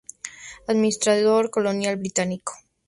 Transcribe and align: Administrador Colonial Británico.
Administrador 0.67 1.51
Colonial 1.51 1.95
Británico. 1.97 2.53